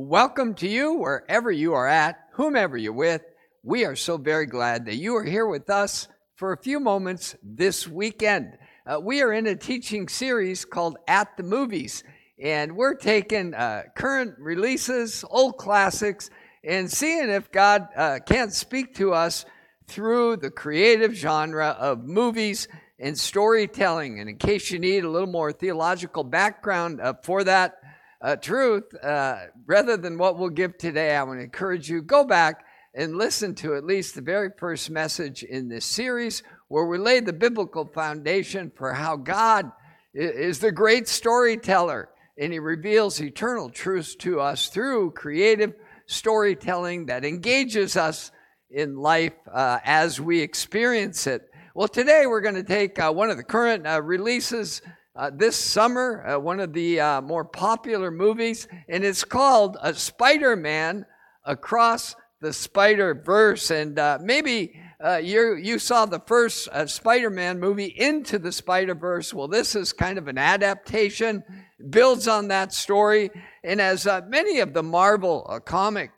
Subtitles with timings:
[0.00, 3.22] Welcome to you wherever you are at, whomever you're with.
[3.64, 7.34] We are so very glad that you are here with us for a few moments
[7.42, 8.58] this weekend.
[8.86, 12.04] Uh, we are in a teaching series called At the Movies,
[12.40, 16.30] and we're taking uh, current releases, old classics,
[16.62, 19.46] and seeing if God uh, can't speak to us
[19.88, 22.68] through the creative genre of movies
[23.00, 24.20] and storytelling.
[24.20, 27.78] And in case you need a little more theological background uh, for that
[28.20, 32.24] uh, truth, uh, rather than what we'll give today, I want to encourage you go
[32.24, 36.98] back and listen to at least the very first message in this series where we
[36.98, 39.70] lay the biblical foundation for how God
[40.14, 45.74] is the great storyteller and he reveals eternal truths to us through creative
[46.06, 48.30] storytelling that engages us
[48.70, 51.42] in life uh, as we experience it.
[51.74, 54.82] Well, today we're going to take uh, one of the current uh, releases
[55.18, 59.92] uh, this summer, uh, one of the uh, more popular movies, and it's called uh,
[59.92, 61.04] Spider Man
[61.44, 63.72] Across the Spider Verse.
[63.72, 64.80] And uh, maybe
[65.20, 69.34] you, you saw the first Spider Man movie, Into the Spider Verse.
[69.34, 71.42] Well, this is kind of an adaptation,
[71.90, 73.30] builds on that story.
[73.64, 76.12] And as many of the Marvel comic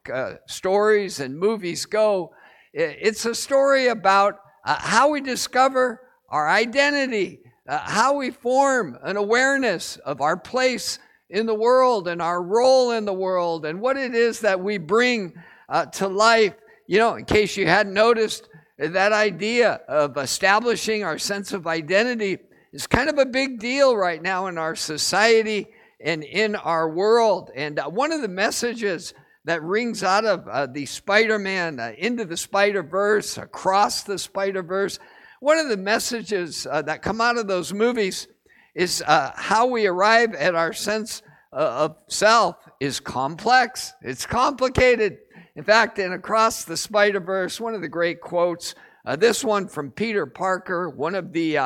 [0.46, 2.34] stories and movies go,
[2.74, 7.40] it's a story about uh, how we discover our identity,
[7.70, 12.90] uh, how we form an awareness of our place in the world and our role
[12.90, 15.32] in the world and what it is that we bring
[15.68, 16.54] uh, to life.
[16.88, 22.38] You know, in case you hadn't noticed, that idea of establishing our sense of identity
[22.72, 25.68] is kind of a big deal right now in our society
[26.00, 27.52] and in our world.
[27.54, 31.92] And uh, one of the messages that rings out of uh, the Spider Man uh,
[31.96, 34.98] into the Spider Verse, across the Spider Verse.
[35.40, 38.28] One of the messages uh, that come out of those movies
[38.74, 45.18] is uh, how we arrive at our sense uh, of self is complex, it's complicated.
[45.56, 48.74] In fact, in Across the Spider Verse, one of the great quotes,
[49.06, 51.58] uh, this one from Peter Parker, one of the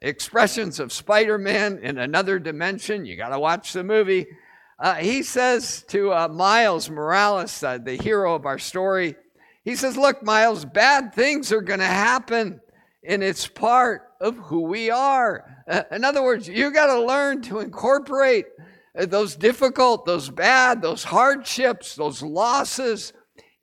[0.00, 3.04] expressions of Spider Man in another dimension.
[3.04, 4.26] You got to watch the movie.
[4.78, 9.16] Uh, he says to uh, Miles Morales, uh, the hero of our story,
[9.64, 12.61] he says, Look, Miles, bad things are going to happen,
[13.04, 15.64] and it's part of who we are.
[15.68, 18.46] Uh, in other words, you got to learn to incorporate
[18.98, 23.12] uh, those difficult, those bad, those hardships, those losses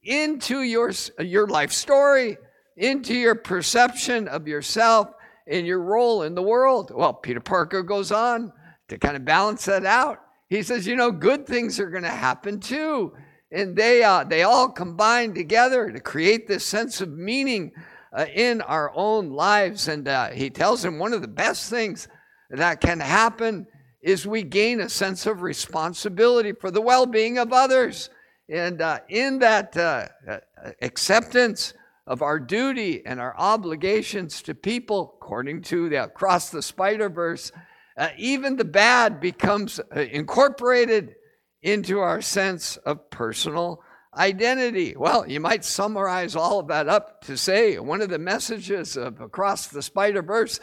[0.03, 2.38] into your, your life story,
[2.77, 5.09] into your perception of yourself
[5.47, 6.91] and your role in the world.
[6.94, 8.51] Well, Peter Parker goes on
[8.88, 10.21] to kind of balance that out.
[10.50, 13.13] He says, you know, good things are going to happen too.
[13.51, 17.71] And they, uh, they all combine together to create this sense of meaning
[18.11, 19.87] uh, in our own lives.
[19.87, 22.07] And uh, he tells him one of the best things
[22.49, 23.67] that can happen
[24.01, 28.09] is we gain a sense of responsibility for the well being of others.
[28.47, 30.37] And uh, in that uh, uh,
[30.81, 31.73] acceptance
[32.07, 37.51] of our duty and our obligations to people, according to the Across the Spider Verse,
[37.97, 41.15] uh, even the bad becomes incorporated
[41.61, 43.83] into our sense of personal
[44.15, 44.95] identity.
[44.97, 49.21] Well, you might summarize all of that up to say one of the messages of
[49.21, 50.59] Across the Spider Verse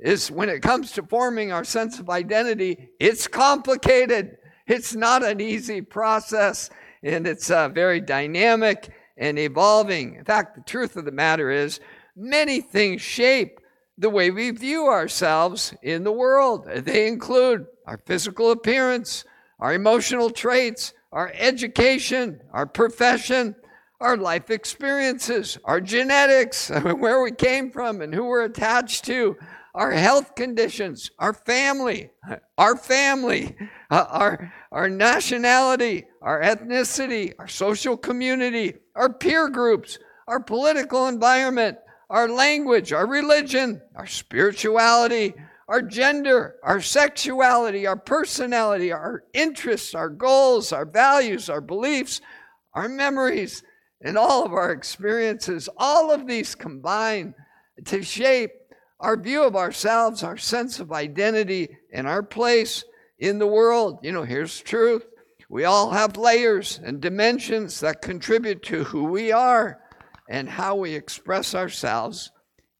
[0.00, 4.38] is when it comes to forming our sense of identity, it's complicated.
[4.66, 6.70] It's not an easy process,
[7.02, 10.16] and it's uh, very dynamic and evolving.
[10.16, 11.80] In fact, the truth of the matter is,
[12.16, 13.60] many things shape
[13.96, 16.66] the way we view ourselves in the world.
[16.68, 19.24] They include our physical appearance,
[19.60, 23.54] our emotional traits, our education, our profession,
[24.00, 26.68] our life experiences, our genetics,
[26.98, 29.36] where we came from and who we're attached to,
[29.74, 32.10] our health conditions, our family,
[32.58, 33.54] our family,
[33.90, 41.78] uh, our, our nationality, our ethnicity, our social community, our peer groups, our political environment,
[42.08, 45.34] our language, our religion, our spirituality,
[45.68, 52.20] our gender, our sexuality, our personality, our interests, our goals, our values, our beliefs,
[52.74, 53.62] our memories,
[54.00, 55.68] and all of our experiences.
[55.76, 57.34] All of these combine
[57.86, 58.52] to shape
[59.00, 62.84] our view of ourselves, our sense of identity, and our place
[63.18, 63.98] in the world.
[64.02, 65.04] You know, here's the truth.
[65.48, 69.80] We all have layers and dimensions that contribute to who we are
[70.28, 72.30] and how we express ourselves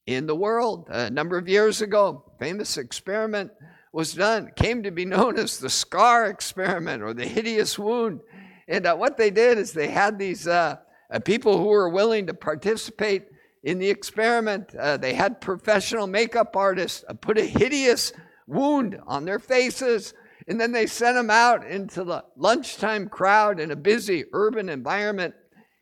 [0.07, 0.89] in the world.
[0.89, 3.51] A number of years ago, famous experiment
[3.93, 8.21] was done, came to be known as the scar experiment or the hideous wound.
[8.69, 10.77] And uh, what they did is they had these uh,
[11.11, 13.27] uh, people who were willing to participate
[13.63, 14.75] in the experiment.
[14.75, 18.13] Uh, they had professional makeup artists uh, put a hideous
[18.47, 20.15] wound on their faces
[20.49, 25.35] And then they sent them out into the lunchtime crowd in a busy urban environment.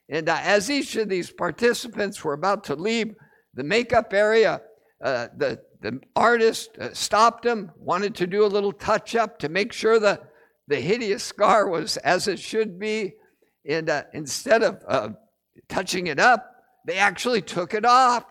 [0.08, 3.14] And uh, as each of these participants were about to leave
[3.54, 4.60] the makeup area,
[5.02, 9.48] uh, the, the artist uh, stopped him, wanted to do a little touch up to
[9.48, 10.20] make sure the,
[10.68, 13.14] the hideous scar was as it should be.
[13.66, 15.16] And uh, instead of
[15.68, 16.54] touching it up,
[16.86, 18.24] they actually took it off.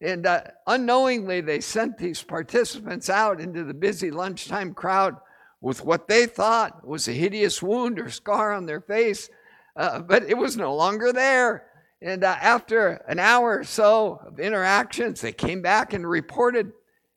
[0.00, 5.16] And uh, unknowingly, they sent these participants out into the busy lunchtime crowd
[5.60, 9.28] with what they thought was a hideous wound or scar on their face,
[9.76, 11.66] uh, but it was no longer there.
[12.02, 16.72] And uh, after an hour or so of interactions, they came back and reported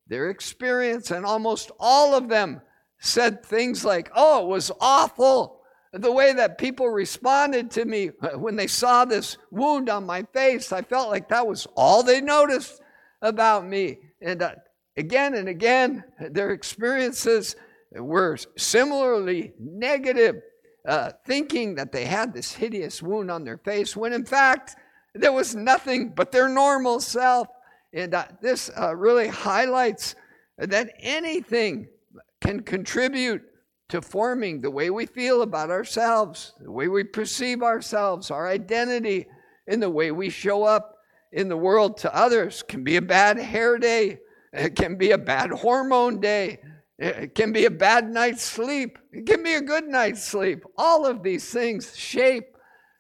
[0.08, 2.62] their experience, and almost all of them
[3.00, 5.62] said things like, Oh, it was awful.
[5.94, 10.72] The way that people responded to me when they saw this wound on my face,
[10.72, 12.82] I felt like that was all they noticed
[13.22, 14.00] about me.
[14.22, 14.56] And uh,
[14.98, 17.56] again and again, their experiences
[17.92, 20.42] were similarly negative,
[20.88, 24.76] uh, thinking that they had this hideous wound on their face, when in fact,
[25.16, 27.48] there was nothing but their normal self.
[27.94, 30.16] And uh, this uh, really highlights
[30.58, 31.88] that anything
[32.42, 33.44] can contribute
[33.90, 39.28] to forming the way we feel about ourselves, the way we perceive ourselves, our identity,
[39.68, 40.98] and the way we show up
[41.32, 42.64] in the world to others.
[42.68, 44.20] Can be a bad hair day,
[44.52, 46.60] it can be a bad hormone day,
[47.00, 48.98] it can be a bad night's sleep.
[49.12, 50.64] It can be a good night's sleep.
[50.78, 52.56] All of these things shape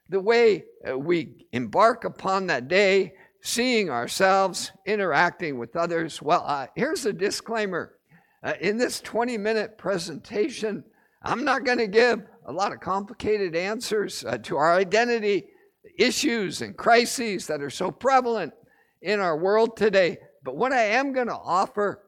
[0.09, 6.21] the way uh, we embark upon that day, seeing ourselves, interacting with others.
[6.21, 7.95] Well, uh, here's a disclaimer.
[8.43, 10.83] Uh, in this 20 minute presentation,
[11.21, 15.45] I'm not going to give a lot of complicated answers uh, to our identity
[15.97, 18.53] issues and crises that are so prevalent
[19.01, 20.17] in our world today.
[20.43, 22.03] But what I am going to offer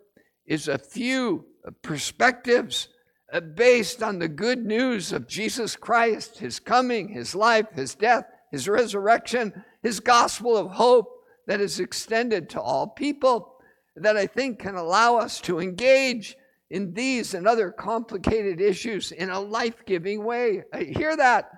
[0.46, 2.90] is a few perspectives
[3.34, 8.26] uh, based on the good news of Jesus Christ, his coming, his life, his death,
[8.52, 13.56] his resurrection, his gospel of hope that is extended to all people,
[13.96, 16.36] that I think can allow us to engage
[16.70, 20.64] in these and other complicated issues in a life giving way.
[20.74, 21.50] I hear that.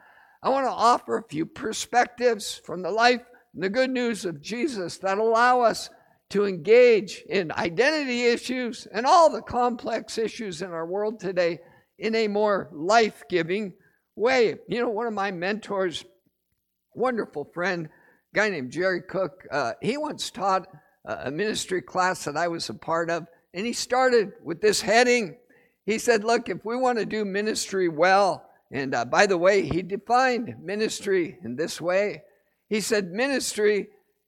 [0.43, 3.21] I want to offer a few perspectives from the life
[3.53, 5.89] and the good news of Jesus that allow us
[6.29, 11.59] to engage in identity issues and all the complex issues in our world today
[11.97, 13.73] in a more life giving
[14.15, 14.55] way.
[14.67, 16.03] You know, one of my mentors,
[16.93, 17.89] wonderful friend,
[18.33, 20.67] guy named Jerry Cook, uh, he once taught
[21.05, 25.37] a ministry class that I was a part of, and he started with this heading.
[25.85, 29.61] He said, Look, if we want to do ministry well, and uh, by the way,
[29.65, 32.23] he defined ministry in this way.
[32.67, 33.87] He said, Ministry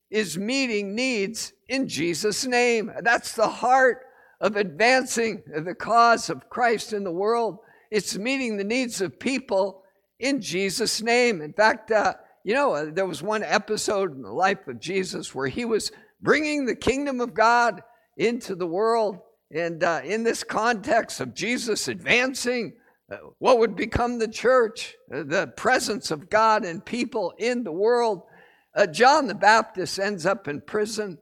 [0.09, 2.91] is meeting needs in Jesus' name.
[3.01, 4.05] That's the heart
[4.41, 7.59] of advancing the cause of Christ in the world.
[7.91, 9.83] It's meeting the needs of people
[10.19, 11.41] in Jesus' name.
[11.41, 15.33] In fact, uh, you know, uh, there was one episode in the life of Jesus
[15.35, 17.81] where he was bringing the kingdom of God
[18.17, 19.19] into the world.
[19.51, 22.73] And uh, in this context of Jesus advancing
[23.11, 27.71] uh, what would become the church, uh, the presence of God and people in the
[27.71, 28.23] world,
[28.75, 31.17] uh, John the Baptist ends up in prison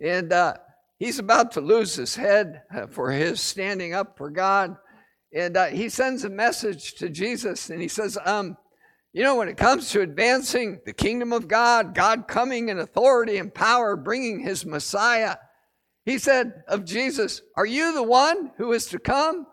[0.00, 0.54] and uh,
[0.98, 4.76] he's about to lose his head uh, for his standing up for God.
[5.34, 8.56] And uh, he sends a message to Jesus and he says, um,
[9.12, 13.36] You know, when it comes to advancing the kingdom of God, God coming in authority
[13.36, 15.36] and power, bringing his Messiah,
[16.04, 19.46] he said of Jesus, Are you the one who is to come?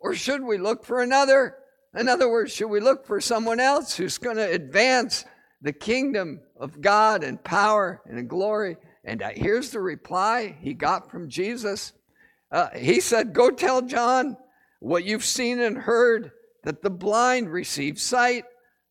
[0.00, 1.56] Or should we look for another?
[1.94, 5.24] In other words, should we look for someone else who's going to advance
[5.60, 8.76] the kingdom of God and power and glory.
[9.08, 11.94] And uh, here's the reply he got from Jesus.
[12.52, 14.36] Uh, he said, Go tell John
[14.80, 16.30] what you've seen and heard
[16.64, 18.44] that the blind receive sight,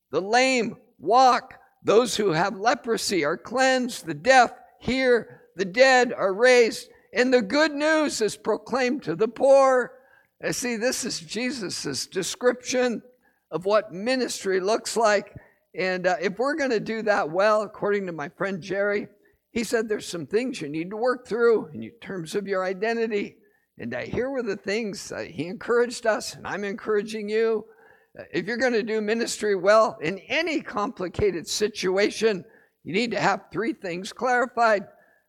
[0.10, 6.34] the lame walk, those who have leprosy are cleansed, the deaf hear, the dead are
[6.34, 9.94] raised, and the good news is proclaimed to the poor.
[10.44, 13.04] Uh, see, this is Jesus' description
[13.52, 15.36] of what ministry looks like.
[15.76, 19.10] And uh, if we're going to do that well, according to my friend Jerry,
[19.58, 23.38] he said there's some things you need to work through in terms of your identity.
[23.80, 27.66] And uh, here were the things uh, he encouraged us, and I'm encouraging you.
[28.16, 32.46] Uh, if you're going to do ministry well in any complicated situation,
[32.84, 34.84] you need to have three things clarified.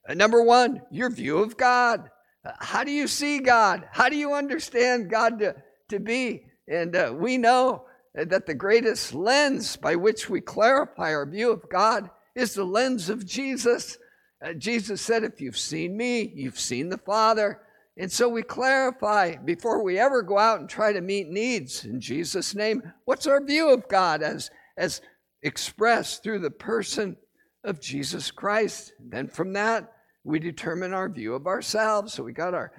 [0.06, 2.10] Uh, number one, your view of God.
[2.44, 3.88] Uh, how do you see God?
[3.92, 5.56] How do you understand God to,
[5.88, 6.44] to be?
[6.70, 12.10] And we know that the greatest lens by which we clarify our view of God
[12.34, 13.96] is the lens of Jesus.
[14.44, 17.60] Uh, Jesus said, If you've seen me, you've seen the Father.
[17.96, 22.00] And so we clarify before we ever go out and try to meet needs in
[22.00, 25.00] Jesus' name, what's our view of God as, as
[25.42, 27.16] expressed through the person
[27.64, 28.92] of Jesus Christ?
[29.00, 29.92] Then from that,
[30.22, 32.12] we determine our view of ourselves.
[32.14, 32.70] So we got our,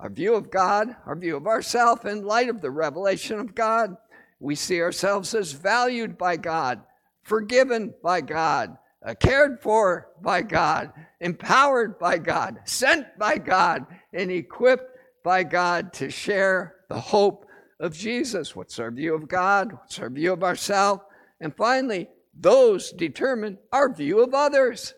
[0.00, 3.96] our view of God, our view of ourselves in light of the revelation of God.
[4.40, 6.82] We see ourselves as valued by God,
[7.22, 8.76] forgiven by God,
[9.12, 13.84] cared for by God, empowered by God, sent by God,
[14.14, 17.46] and equipped by God to share the hope
[17.80, 18.56] of Jesus.
[18.56, 19.72] What's our view of God?
[19.72, 21.02] What's our view of ourselves?
[21.40, 22.08] And finally,
[22.38, 24.94] those determine our view of others.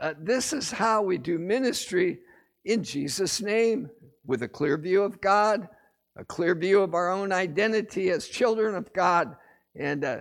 [0.00, 2.20] Uh, this is how we do ministry
[2.64, 3.90] in Jesus' name
[4.24, 5.68] with a clear view of God,
[6.16, 9.36] a clear view of our own identity as children of God,
[9.74, 10.18] and uh,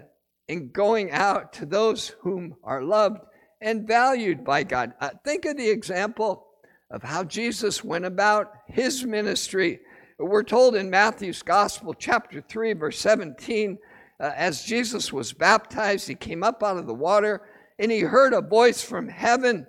[0.52, 3.22] in going out to those whom are loved
[3.62, 4.92] and valued by God.
[5.00, 6.46] Uh, think of the example
[6.90, 9.80] of how Jesus went about his ministry.
[10.20, 13.78] We're told in Matthew's Gospel, chapter 3, verse 17,
[14.20, 17.44] uh, as Jesus was baptized, he came up out of the water
[17.80, 19.66] and he heard a voice from heaven.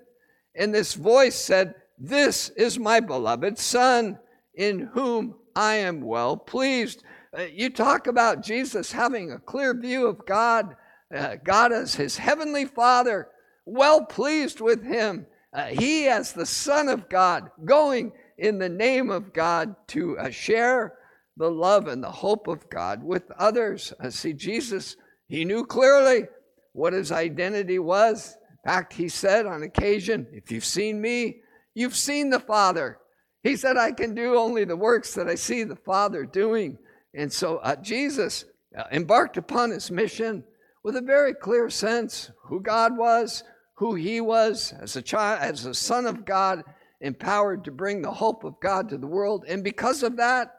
[0.56, 4.18] And this voice said, This is my beloved Son,
[4.52, 7.04] in whom I am well pleased.
[7.36, 10.76] Uh, you talk about Jesus having a clear view of God,
[11.14, 13.28] uh, God as his heavenly Father,
[13.64, 15.26] well pleased with him.
[15.54, 20.30] Uh, he, as the Son of God, going in the name of God to uh,
[20.30, 20.94] share
[21.38, 23.94] the love and the hope of God with others.
[23.98, 24.96] Uh, see, Jesus,
[25.28, 26.24] he knew clearly
[26.74, 28.36] what his identity was.
[28.50, 31.40] In fact, he said on occasion, If you've seen me,
[31.74, 32.98] you've seen the Father.
[33.42, 36.78] He said, I can do only the works that I see the Father doing.
[37.14, 38.44] And so uh, Jesus
[38.76, 40.44] uh, embarked upon his mission
[40.82, 45.66] with a very clear sense who God was, who he was as a child, as
[45.66, 46.62] a son of God,
[47.00, 49.44] empowered to bring the hope of God to the world.
[49.48, 50.54] And because of that,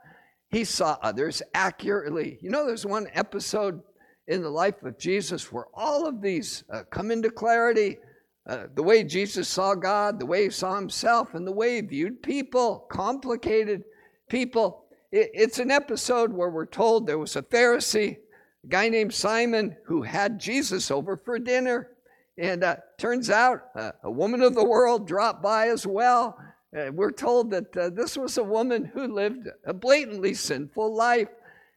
[0.49, 2.37] he saw others accurately.
[2.41, 3.81] You know, there's one episode
[4.27, 7.97] in the life of Jesus where all of these uh, come into clarity.
[8.45, 11.81] Uh, the way Jesus saw God, the way he saw himself, and the way he
[11.81, 13.83] viewed people, complicated
[14.29, 14.82] people.
[15.13, 18.17] It, it's an episode where we're told there was a Pharisee,
[18.63, 21.89] a guy named Simon, who had Jesus over for dinner.
[22.35, 26.35] And uh, turns out uh, a woman of the world dropped by as well.
[26.75, 31.29] Uh, we're told that uh, this was a woman who lived a blatantly sinful life.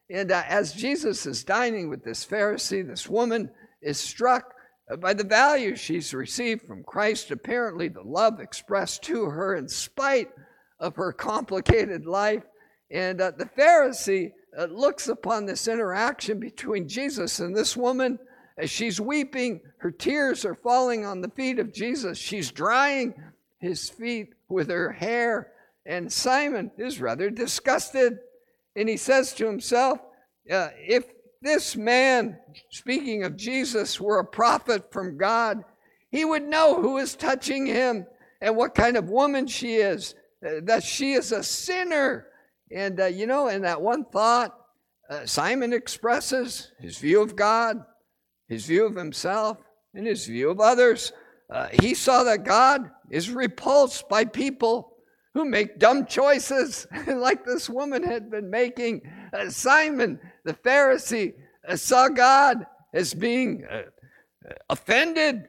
[0.09, 3.51] And uh, as Jesus is dining with this Pharisee, this woman
[3.83, 4.55] is struck
[4.99, 10.29] by the value she's received from Christ, apparently the love expressed to her in spite
[10.79, 12.41] of her complicated life.
[12.89, 18.19] And uh, the Pharisee uh, looks upon this interaction between Jesus and this woman
[18.57, 19.61] as she's weeping.
[19.77, 22.17] Her tears are falling on the feet of Jesus.
[22.17, 23.13] She's drying
[23.59, 25.51] his feet with her hair.
[25.85, 28.19] And Simon is rather disgusted.
[28.75, 29.99] And he says to himself,
[30.51, 31.05] uh, If
[31.41, 32.39] this man,
[32.71, 35.63] speaking of Jesus, were a prophet from God,
[36.09, 38.05] he would know who is touching him
[38.41, 40.15] and what kind of woman she is,
[40.45, 42.27] uh, that she is a sinner.
[42.71, 44.57] And, uh, you know, in that one thought,
[45.09, 47.83] uh, Simon expresses his view of God,
[48.47, 49.57] his view of himself,
[49.93, 51.13] and his view of others.
[51.49, 54.97] Uh, he saw that God is repulsed by people
[55.33, 59.01] who make dumb choices, like this woman had been making.
[59.31, 61.33] Uh, Simon, the Pharisee,
[61.67, 63.83] uh, saw God as being uh,
[64.69, 65.47] offended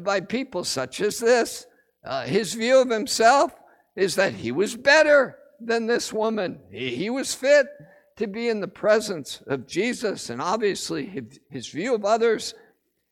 [0.00, 1.66] by people such as this.
[2.04, 3.52] Uh, his view of himself
[3.96, 6.60] is that he was better than this woman.
[6.70, 7.66] He, was fit
[8.16, 12.54] to be in the presence of Jesus, and obviously his, his view of others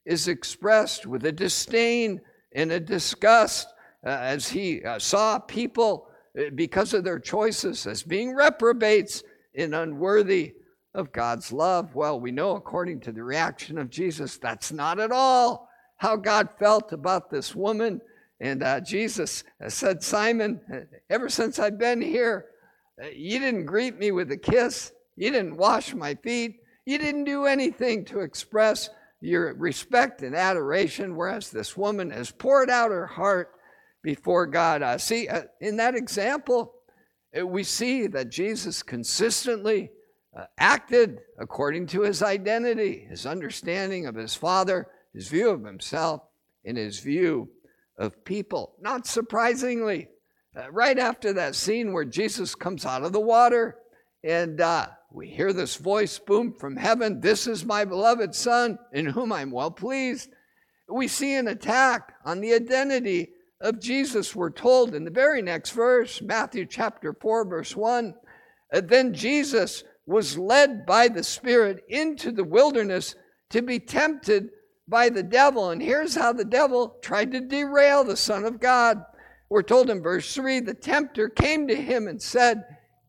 [0.05, 2.21] is expressed with a disdain
[2.55, 3.69] and a disgust
[4.05, 9.23] uh, as he uh, saw people uh, because of their choices as being reprobates
[9.55, 10.55] and unworthy
[10.95, 11.95] of God's love.
[11.95, 16.49] Well, we know according to the reaction of Jesus, that's not at all how God
[16.59, 18.01] felt about this woman.
[18.41, 20.61] And uh, Jesus said, Simon,
[21.09, 22.47] ever since I've been here,
[23.15, 24.93] you didn't greet me with a kiss.
[25.17, 26.61] You didn't wash my feet.
[26.85, 28.91] You didn't do anything to express
[29.21, 33.53] your respect and adoration, whereas this woman has poured out her heart
[34.03, 34.83] before God.
[34.83, 36.75] Uh, see, uh, in that example,
[37.39, 39.91] uh, we see that Jesus consistently
[40.39, 46.23] uh, acted according to his identity, his understanding of his Father, his view of himself,
[46.65, 47.49] and his view
[47.99, 48.75] of people.
[48.81, 50.09] Not surprisingly,
[50.57, 53.79] uh, right after that scene where Jesus comes out of the water
[54.25, 59.07] and uh, we hear this voice boom from heaven This is my beloved Son, in
[59.07, 60.31] whom I'm well pleased.
[60.89, 65.71] We see an attack on the identity of Jesus, we're told in the very next
[65.71, 68.15] verse, Matthew chapter 4, verse 1.
[68.75, 73.15] Uh, then Jesus was led by the Spirit into the wilderness
[73.51, 74.51] to be tempted
[74.89, 75.71] by the devil.
[75.71, 79.03] And here's how the devil tried to derail the Son of God.
[79.49, 82.65] We're told in verse 3 the tempter came to him and said,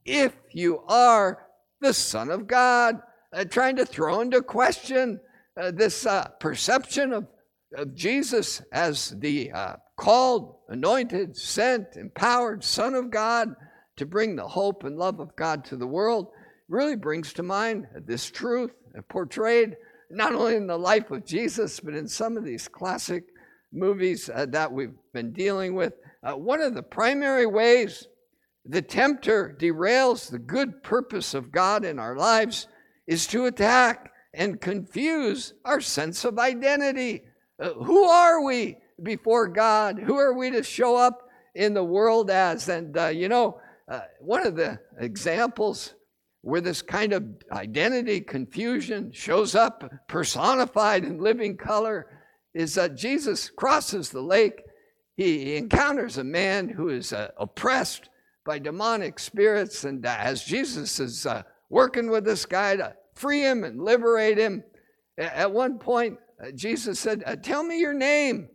[0.05, 1.45] If you are
[1.81, 2.99] the Son of God,
[3.33, 5.19] uh, trying to throw into question
[5.59, 7.27] uh, this uh, perception of,
[7.75, 13.49] of Jesus as the uh, called, anointed, sent, empowered Son of God
[13.97, 16.27] to bring the hope and love of God to the world,
[16.69, 18.71] really brings to mind this truth
[19.09, 19.75] portrayed
[20.09, 23.25] not only in the life of Jesus, but in some of these classic
[23.71, 25.93] movies uh, that we've been dealing with.
[26.23, 28.07] Uh, one of the primary ways
[28.69, 32.67] the tempter derails the good purpose of God in our lives
[33.07, 37.23] is to attack and confuse our sense of identity.
[37.59, 39.99] Uh, who are we before God?
[39.99, 42.67] Who are we to show up in the world as?
[42.67, 45.93] And, uh, you know, uh, one of the examples
[46.47, 52.07] where this kind of identity confusion shows up personified in living color
[52.53, 54.61] is that Jesus crosses the lake.
[55.17, 58.07] He encounters a man who is uh, oppressed
[58.45, 63.41] by demonic spirits, and uh, as Jesus is uh, working with this guy to free
[63.41, 64.63] him and liberate him,
[65.17, 68.47] at one point, uh, Jesus said, uh, Tell me your name.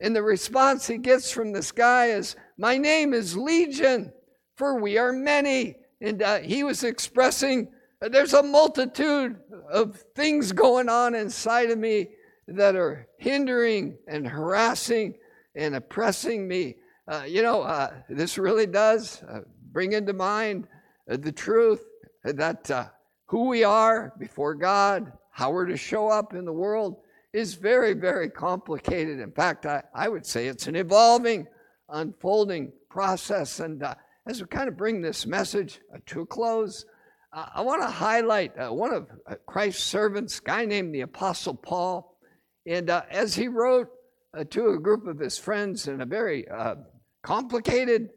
[0.00, 4.10] And the response he gets from this guy is, My name is Legion,
[4.56, 5.76] for we are many.
[6.00, 7.68] And uh, he was expressing,
[8.02, 9.36] uh, There's a multitude
[9.70, 12.08] of things going on inside of me
[12.48, 15.14] that are hindering and harassing
[15.54, 16.76] and oppressing me.
[17.08, 19.40] Uh, you know, uh, this really does uh,
[19.72, 20.66] bring into mind
[21.10, 21.84] uh, the truth
[22.24, 22.86] that uh,
[23.26, 26.98] who we are before God, how we're to show up in the world,
[27.32, 29.20] is very, very complicated.
[29.20, 31.46] In fact, I, I would say it's an evolving,
[31.88, 33.60] unfolding process.
[33.60, 33.82] And
[34.26, 36.84] as we kind of bring this message to a close,
[37.32, 39.08] I want to highlight one of
[39.46, 42.18] Christ's servants, a guy named the Apostle Paul.
[42.66, 43.88] And uh, as he wrote
[44.36, 46.76] uh, to a group of his friends in a very uh,
[47.22, 48.10] complicated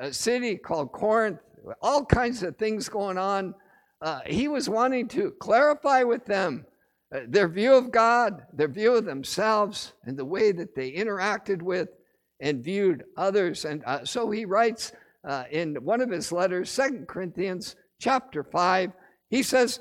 [0.00, 1.40] uh, city called Corinth,
[1.82, 3.54] all kinds of things going on,
[4.02, 6.64] uh, he was wanting to clarify with them
[7.14, 11.60] uh, their view of God, their view of themselves, and the way that they interacted
[11.60, 11.88] with
[12.40, 13.64] and viewed others.
[13.64, 14.92] And so he writes
[15.50, 18.92] in one of his letters, Second Corinthians chapter 5,
[19.30, 19.80] he says,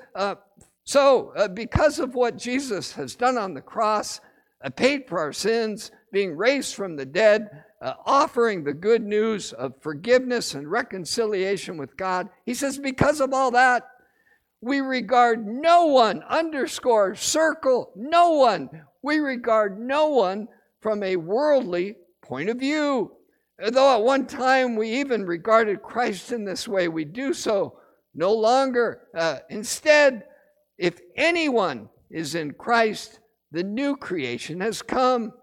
[0.86, 4.21] so, uh, because of what Jesus has done on the cross,
[4.63, 7.49] uh, paid for our sins, being raised from the dead,
[7.81, 13.34] uh, offering the good news of forgiveness and reconciliation with God, he says, because of
[13.34, 13.84] all that,
[14.62, 18.69] we regard no one, underscore, circle, no one.
[19.01, 20.47] We regard no one
[20.81, 23.12] from a worldly point of view.
[23.58, 27.80] Though at one time we even regarded Christ in this way, we do so
[28.13, 29.08] no longer.
[29.15, 30.26] Uh, instead,
[30.78, 33.20] if anyone is in Christ,
[33.52, 35.34] the new creation has come.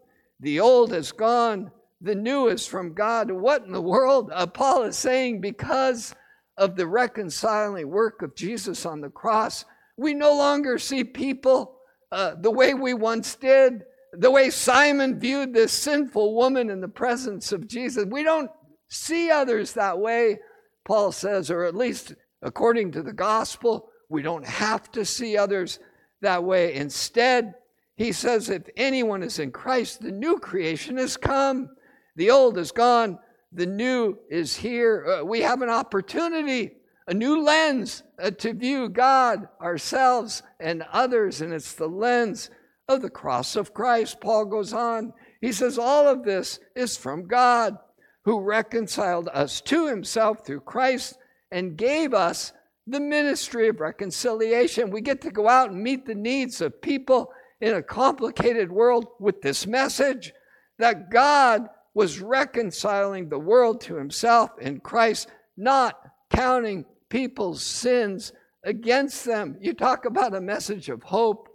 [0.41, 1.71] The old has gone.
[2.01, 3.31] The new is from God.
[3.31, 4.31] What in the world?
[4.33, 6.15] Uh, Paul is saying because
[6.59, 9.65] of the reconciling work of Jesus on the cross,
[9.97, 11.77] we no longer see people
[12.11, 16.89] uh, the way we once did, the way Simon viewed this sinful woman in the
[16.89, 18.05] presence of Jesus.
[18.05, 18.51] We don't
[18.89, 20.39] see others that way,
[20.85, 23.89] Paul says, or at least according to the gospel.
[24.11, 25.79] We don't have to see others
[26.21, 26.75] that way.
[26.75, 27.55] Instead,
[27.97, 31.71] he says, if anyone is in Christ, the new creation has come.
[32.17, 33.19] The old is gone,
[33.53, 35.07] the new is here.
[35.07, 36.73] Uh, we have an opportunity,
[37.07, 42.51] a new lens uh, to view God, ourselves, and others, and it's the lens
[42.89, 44.21] of the cross of Christ.
[44.21, 45.13] Paul goes on.
[45.41, 47.77] He says, All of this is from God
[48.25, 51.17] who reconciled us to himself through Christ
[51.51, 52.53] and gave us
[52.87, 54.91] the ministry of reconciliation.
[54.91, 59.07] We get to go out and meet the needs of people in a complicated world
[59.21, 60.33] with this message
[60.79, 68.33] that God was reconciling the world to himself in Christ, not counting people's sins
[68.65, 69.57] against them.
[69.61, 71.49] You talk about a message of hope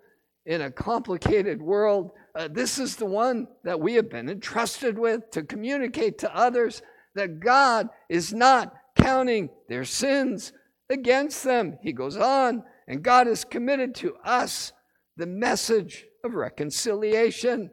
[0.48, 2.12] in a complicated world.
[2.34, 6.82] Uh, this is the one that we have been entrusted with to communicate to others
[7.16, 10.54] that God is not counting their sins
[10.90, 11.78] against them.
[11.84, 14.72] He goes on, and God has committed to us
[15.18, 17.70] the message of reconciliation.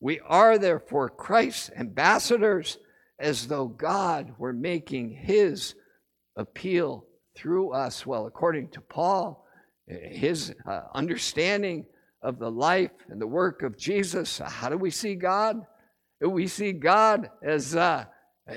[0.00, 2.78] We are therefore Christ's ambassadors,
[3.20, 5.76] as though God were making his
[6.36, 7.04] appeal
[7.36, 8.04] through us.
[8.04, 9.46] Well, according to Paul,
[9.86, 11.86] his uh, understanding
[12.22, 15.60] of the life and the work of Jesus, how do we see God?
[16.20, 18.04] We see God as uh,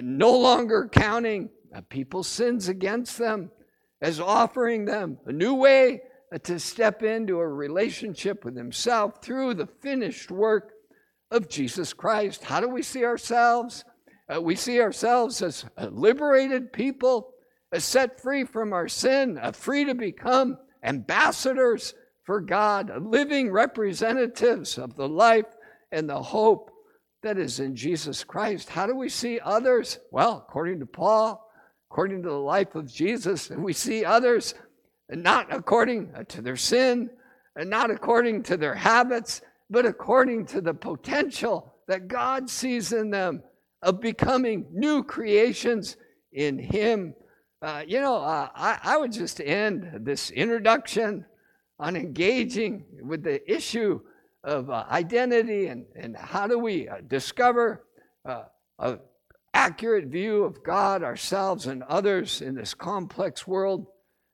[0.01, 1.49] no longer counting
[1.89, 3.51] people's sins against them,
[4.01, 6.01] as offering them a new way
[6.43, 10.71] to step into a relationship with Himself through the finished work
[11.29, 12.43] of Jesus Christ.
[12.43, 13.83] How do we see ourselves?
[14.33, 17.33] Uh, we see ourselves as liberated people,
[17.71, 21.93] as set free from our sin, uh, free to become ambassadors
[22.31, 25.47] for God, living representatives of the life
[25.91, 26.71] and the hope
[27.23, 28.69] that is in Jesus Christ.
[28.69, 29.99] How do we see others?
[30.11, 31.45] Well, according to Paul,
[31.91, 34.53] according to the life of Jesus, and we see others
[35.09, 37.09] not according to their sin,
[37.57, 43.09] and not according to their habits, but according to the potential that God sees in
[43.09, 43.43] them
[43.81, 45.97] of becoming new creations
[46.31, 47.13] in Him.
[47.61, 51.25] Uh, you know, uh, I, I would just end this introduction
[51.81, 53.99] on engaging with the issue
[54.43, 57.83] of uh, identity and, and how do we uh, discover
[58.23, 58.43] uh,
[58.77, 58.99] an
[59.55, 63.87] accurate view of God, ourselves, and others in this complex world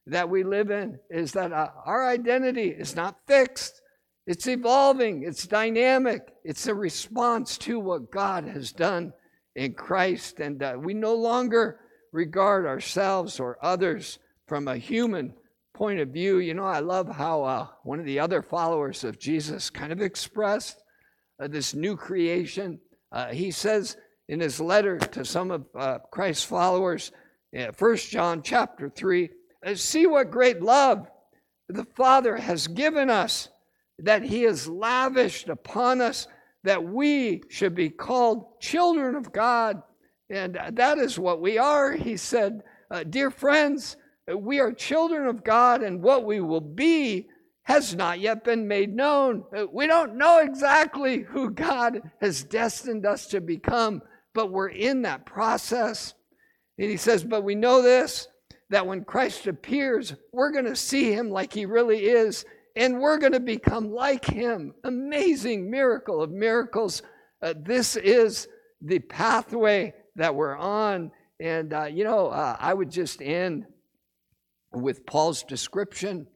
[0.06, 3.82] that we live in is that uh, our identity is not fixed.
[4.26, 9.14] It's evolving, it's dynamic, it's a response to what God has done
[9.56, 10.42] in Christ.
[10.42, 11.80] And uh, we no longer
[12.12, 15.34] regard ourselves or others from a human
[15.78, 16.40] point of view.
[16.40, 20.02] You know, I love how uh, one of the other followers of Jesus kind of
[20.02, 20.82] expressed
[21.40, 22.80] uh, this new creation.
[23.12, 23.96] Uh, he says
[24.28, 27.12] in his letter to some of uh, Christ's followers,
[27.76, 29.30] First John chapter 3,
[29.66, 31.08] uh, see what great love
[31.70, 33.50] the Father has given us,
[34.00, 36.28] that He has lavished upon us,
[36.64, 39.82] that we should be called children of God.
[40.30, 42.64] And that is what we are, he said.
[42.92, 43.96] Uh, dear friends,
[44.36, 47.28] we are children of God, and what we will be
[47.64, 49.44] has not yet been made known.
[49.72, 54.02] We don't know exactly who God has destined us to become,
[54.34, 56.14] but we're in that process.
[56.78, 58.28] And he says, But we know this
[58.70, 62.44] that when Christ appears, we're going to see him like he really is,
[62.76, 64.74] and we're going to become like him.
[64.84, 67.02] Amazing miracle of miracles.
[67.42, 68.48] Uh, this is
[68.82, 71.12] the pathway that we're on.
[71.40, 73.66] And, uh, you know, uh, I would just end
[74.74, 76.28] with Paul's description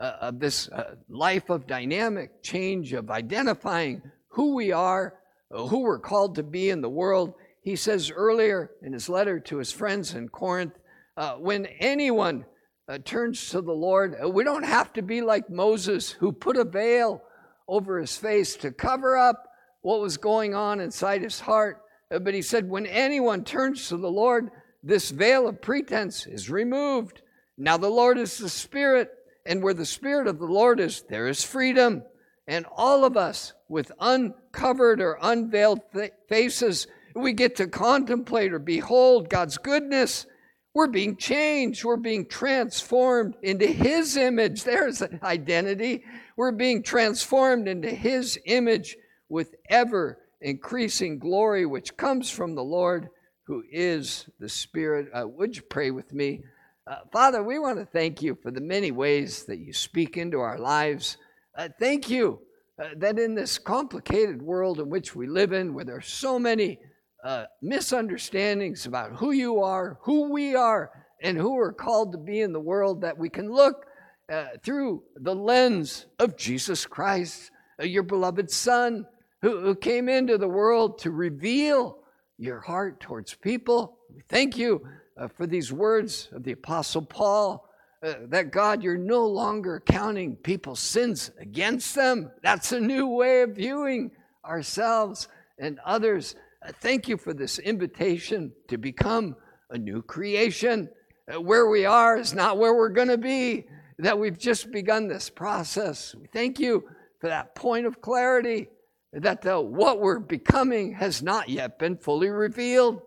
[0.00, 5.14] uh, of this uh, life of dynamic change, of identifying who we are,
[5.50, 7.34] uh, who we're called to be in the world.
[7.62, 10.78] He says earlier in his letter to his friends in Corinth,
[11.16, 12.44] uh, when anyone
[12.88, 16.56] uh, turns to the Lord, uh, we don't have to be like Moses, who put
[16.56, 17.22] a veil
[17.68, 19.48] over his face to cover up
[19.82, 21.82] what was going on inside his heart.
[22.10, 24.50] But he said, when anyone turns to the Lord,
[24.82, 27.22] this veil of pretense is removed.
[27.58, 29.10] Now the Lord is the Spirit,
[29.46, 32.02] and where the Spirit of the Lord is, there is freedom.
[32.46, 35.80] And all of us, with uncovered or unveiled
[36.28, 40.26] faces, we get to contemplate or behold God's goodness
[40.74, 41.84] we're being changed.
[41.84, 44.64] We're being transformed into His image.
[44.64, 46.04] There's an identity.
[46.36, 48.96] We're being transformed into His image
[49.28, 53.08] with ever increasing glory, which comes from the Lord
[53.46, 55.08] who is the Spirit.
[55.12, 56.42] Uh, would you pray with me?
[56.84, 60.40] Uh, Father, we want to thank you for the many ways that you speak into
[60.40, 61.16] our lives.
[61.56, 62.40] Uh, thank you
[62.82, 66.40] uh, that in this complicated world in which we live in, where there are so
[66.40, 66.80] many
[67.22, 70.90] uh, misunderstandings about who you are, who we are,
[71.22, 73.86] and who we're called to be in the world, that we can look
[74.32, 79.06] uh, through the lens of Jesus Christ, uh, your beloved Son,
[79.40, 81.98] who, who came into the world to reveal
[82.38, 83.98] your heart towards people.
[84.12, 84.84] We thank you
[85.16, 87.68] uh, for these words of the Apostle Paul.
[88.02, 92.32] Uh, that God, you're no longer counting people's sins against them.
[92.42, 94.10] That's a new way of viewing
[94.44, 96.34] ourselves and others.
[96.80, 99.36] Thank you for this invitation to become
[99.70, 100.88] a new creation.
[101.32, 103.66] Uh, where we are is not where we're going to be,
[103.98, 106.14] that we've just begun this process.
[106.14, 106.82] We Thank you
[107.20, 108.68] for that point of clarity
[109.12, 113.02] that the, what we're becoming has not yet been fully revealed.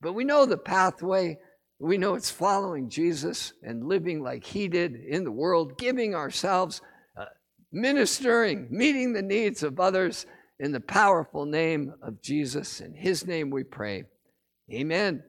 [0.00, 1.38] But we know the pathway.
[1.80, 6.82] We know it's following Jesus and living like He did in the world, giving ourselves,
[7.16, 7.24] uh,
[7.72, 10.26] ministering, meeting the needs of others
[10.60, 12.80] in the powerful name of Jesus.
[12.80, 14.04] In his name we pray.
[14.70, 15.24] Amen.